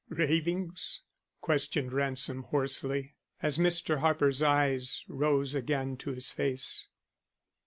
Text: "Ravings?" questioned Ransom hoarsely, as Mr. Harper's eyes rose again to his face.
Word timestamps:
"Ravings?" 0.09 1.01
questioned 1.41 1.93
Ransom 1.93 2.41
hoarsely, 2.45 3.13
as 3.43 3.59
Mr. 3.59 3.99
Harper's 3.99 4.41
eyes 4.41 5.05
rose 5.07 5.53
again 5.53 5.95
to 5.97 6.09
his 6.09 6.31
face. 6.31 6.87